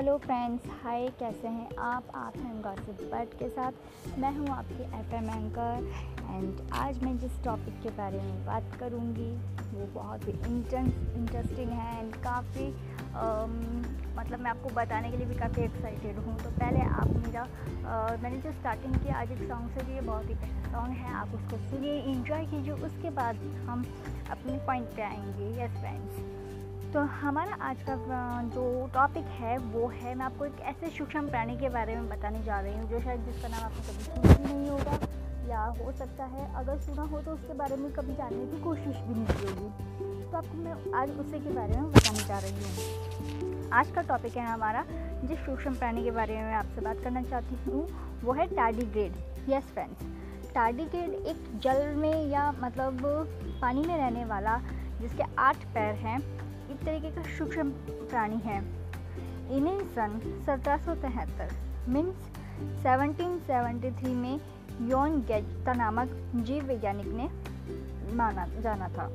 [0.00, 2.04] Hello friends hi कैसे हैं आप?
[2.14, 3.72] आप हैं गॉसिप बर्ड के साथ।
[4.18, 5.90] मैं हूँ आपकी एफ़ एम एंकर
[6.28, 9.28] एंड आज मैं जिस टॉपिक के बारे में बात करूँगी
[9.72, 12.68] वो बहुत ही इंटरेस्टिंग है एंड काफ़ी
[14.16, 18.22] मतलब मैं आपको बताने के लिए भी काफ़ी एक्साइटेड हूँ। तो पहले आप मेरा uh,
[18.22, 21.34] मैंने जो स्टार्टिंग किया आज एक सॉन्ग से ये बहुत ही प्यारा सॉन्ग है आप
[21.34, 23.86] उसको सुनिए इंजॉय कीजिए उसके बाद हम
[24.30, 26.38] अपने पॉइंट पे आएँगे। यस फ्रेंड्स
[26.92, 27.94] तो हमारा आज का
[28.54, 28.62] जो
[28.94, 32.58] टॉपिक है, वो है, मैं आपको एक ऐसे सूक्ष्म प्राणी के बारे में बताने जा
[32.60, 34.98] रही हूँ, जो शायद जिसका नाम आपने कभी सुना ही नहीं होगा,
[35.50, 38.96] या हो सकता है, अगर सुना हो तो उसके बारे में कभी जानने की कोशिश
[38.96, 42.64] भी नहीं की होगी। तो आपको मैं आज उसी के बारे में बताने जा रही
[42.64, 44.84] हूँ। आज का टॉपिक है हमारा,
[45.24, 47.86] जिस सूक्ष्म प्राणी के बारे में मैं आपसे बात करना चाहती हूँ,
[48.24, 53.00] वो है टार्डीग्रेड यस फ्रेंड्स टार्डीग्रेड एक जल में या मतलब
[53.62, 54.60] पानी में रहने वाला,
[55.00, 56.18] जिसके आठ पैर हैं
[56.70, 57.70] एक तरीके का सूक्ष्म
[58.10, 58.58] प्राणी है।
[59.56, 61.48] इन्हें सन सत्रह
[61.88, 62.16] मीन्स
[62.84, 64.40] 1773 में
[64.82, 67.28] योन गेटा नामक जीव वैज्ञानिक ने
[68.14, 69.14] माना, जाना था।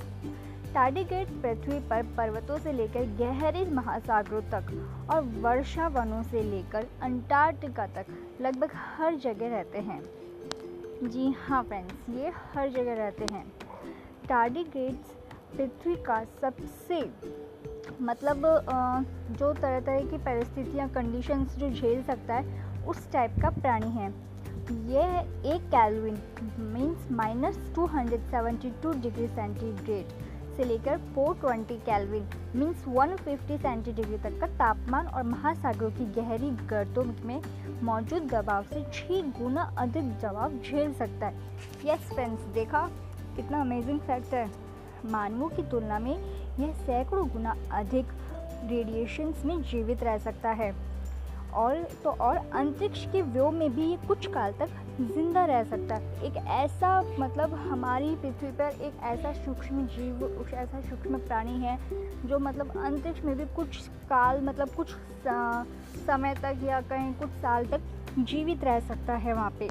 [0.74, 4.66] टार्डिगेट पृथ्वी पर पर्वतों से लेकर गहरे महासागरों तक
[5.10, 8.06] और वर्षा वनों से लेकर अंटार्कटिका तक
[8.42, 10.02] लगभग हर जगह रहते हैं।
[11.04, 13.46] जी हाँ फ्रेंड्स ये हर जगह रहते हैं।
[14.30, 17.00] टार्डिगेट्स पृथ्वी का सबसे
[18.02, 18.42] मतलब
[19.32, 24.14] जो तरह तरह की परिस्थितियाँ कंडीशंस जो झेल सकता है, उस टाइप का प्राणी है।
[24.92, 26.18] यह एक kelvin
[26.74, 30.24] means minus two hundred seventy two degree centigrade
[30.56, 37.04] से लेकर 420 कैलविन मीन्स 150 सेंटीडिग्री तक का तापमान और महासागरों की गहरी गर्तों
[37.26, 37.42] में
[37.84, 41.34] मौजूद दबाव से छः गुना अधिक दबाव झेल सकता है।
[41.86, 42.88] यस फ्रेंड्स देखा?
[43.36, 44.50] कितना अमेजिंग फैक्ट है।
[45.08, 46.16] मानवों की तुलना में
[46.60, 48.12] यह सैकड़ों गुना अधिक
[48.66, 50.74] रेडिएशंस में जीवित रह सकता है।
[51.54, 54.70] और तो और अंतरिक्ष के व्योम में भी ये कुछ काल तक
[55.02, 56.90] ज़िंदा रह सकता है। एक ऐसा
[57.20, 61.78] मतलब हमारी पृथ्वी पर एक ऐसा सूक्ष्म जीव ऐसा सूक्ष्म प्राणी है
[62.26, 63.78] जो मतलब अंतरिक्ष में भी कुछ
[64.10, 64.96] काल मतलब कुछ
[66.08, 67.82] समय तक या कहीं कुछ साल तक
[68.20, 69.68] जीवित रह सकता है वहाँ पे।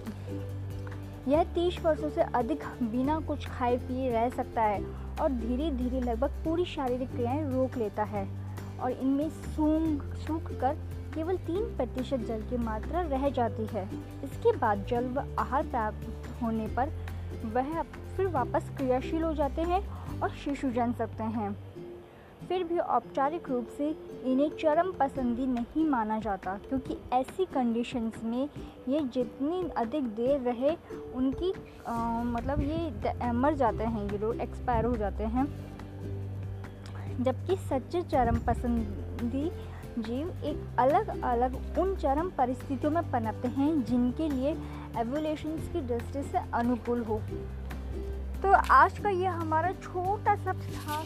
[1.28, 4.84] यह तीस वर्षों से अधिक बिना कुछ खाए पिए रह सकता है
[5.20, 8.28] और धीरे धीरे लगभग पूरी शारीरिक क्रियाएँ रोक लेता है।
[8.80, 10.76] और इनमें सूंग सूख कर
[11.14, 13.84] केवल तीन प्रतिशत जल की मात्रा रह जाती है।
[14.24, 16.92] इसके बाद जल व आहार प्राप्त होने पर
[17.44, 17.82] वह
[18.16, 19.82] फिर वापस क्रियाशील हो जाते हैं
[20.20, 21.56] और शिशु जन सकते हैं।
[22.48, 23.88] फिर भी औपचारिक रूप से
[24.24, 28.48] इन्हें चरम पसंदी नहीं माना जाता क्योंकि ऐसी कंडीशंस में
[28.88, 30.76] ये जितनी अधिक देर रहे
[31.14, 31.52] उनकी
[31.86, 35.46] आ, मतलब ये मर जाते हैं ये लोग एक्सपायर हो जाते हैं।
[37.22, 39.50] जबकि सच्चे चरम पसंदी
[39.98, 44.56] जीव एक अलग अलग उन चरम परिस्थितियों में पनपते हैं जिनके लिए
[44.98, 47.20] एवोल्यूशन की दृष्टि से अनुकूल हो।
[48.44, 50.96] तो आज का ये हमारा छोटा सा था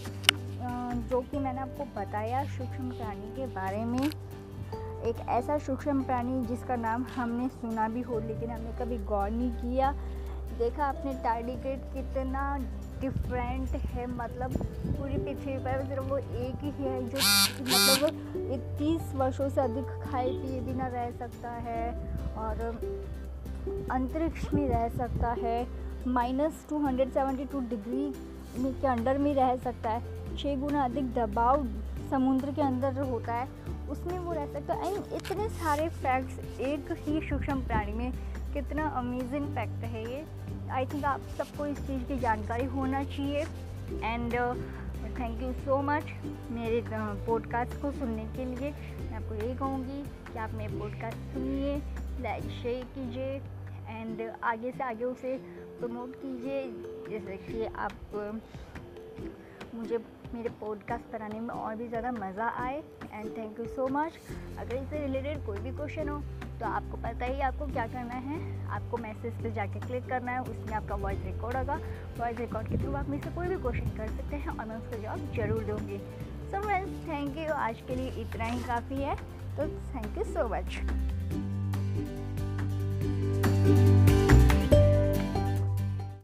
[1.10, 6.76] जो कि मैंने आपको बताया सूक्ष्म प्राणी के बारे में। एक ऐसा सूक्ष्म प्राणी जिसका
[6.76, 9.92] नाम हमने सुना भी हो, लेकिन हमने कभी गौर नहीं किया।
[10.58, 12.42] देखा आपने टार्डिग्रेड कितना
[13.00, 17.18] डिफरेंट है मतलब पूरी पृथ्वी पर सिर्फ़ वो एक ही है, जो
[17.62, 21.90] मतलब इक्कीस वर्षों से अधिक खाए पिए बिना रह सकता है।
[22.36, 22.56] और
[23.90, 25.66] अंतरिक्ष में रह सकता है।
[26.06, 28.12] Minus two hundred seventy two degree
[28.80, 31.66] के अंडर में रह सकता है। छः गुना अधिक दबाव
[32.10, 33.48] समुद्र के अंदर होता है।
[33.90, 38.12] उसमें वो रह सकता है। एंड इतने सारे फैक्ट्स एक ही सूक्ष्म प्राणी में।
[38.52, 40.24] कितना अमेजिंग फैक्ट है ये।
[40.70, 43.44] आई थिंक आप सबको इस चीज़ की जानकारी होना चाहिए।
[44.04, 44.32] And
[45.18, 46.04] thank you so much
[46.50, 46.82] मेरे
[47.26, 48.70] पॉडकास्ट uh, को सुनने के लिए।
[49.00, 50.02] मैं आपको यही कहूँगी
[50.32, 51.80] कि आप मेरे पॉडकास्ट सुनिए।
[52.20, 53.40] लाइक शेयर कीजिए
[53.88, 55.36] एंड आगे से आगे उसे
[55.80, 56.62] प्रमोट कीजिए।
[57.10, 57.92] जैसे कि आप,
[59.74, 59.98] मुझे,
[60.34, 62.82] मेरे पॉडकास्ट बनाने में और भी ज़्यादा मज़ा आए।
[63.12, 64.18] And thank you so much
[64.58, 66.18] अगर इससे रिलेटेड कोई भी क्वेश्चन हो
[66.60, 68.38] तो आपको पता ही आपको क्या करना है।
[68.68, 71.76] आपको मैसेज पे जाके क्लिक करना है। उसमें आपका वॉइस रिकॉर्ड होगा।
[72.18, 74.98] वॉइस रिकॉर्ड के थ्रू आप मुझसे कोई भी क्वेश्चन कर सकते हैं और मैं उसका
[74.98, 75.98] जवाब ज़रूर दूँगी।
[76.50, 79.14] सो फ्रेंड्स थैंक यू आज के लिए इतना ही काफ़ी है।
[79.56, 80.80] तो thank you so much
[83.68, 84.17] you